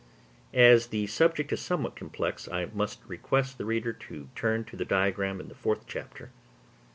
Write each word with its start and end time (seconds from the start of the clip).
As 0.55 0.87
the 0.87 1.05
subject 1.05 1.53
is 1.53 1.61
somewhat 1.61 1.95
complex, 1.95 2.47
I 2.47 2.65
must 2.73 3.01
request 3.05 3.59
the 3.59 3.65
reader 3.65 3.93
to 4.09 4.29
turn 4.33 4.63
to 4.65 4.75
the 4.75 4.83
diagram 4.83 5.39
in 5.39 5.47
the 5.47 5.53
fourth 5.53 5.85
chapter. 5.85 6.31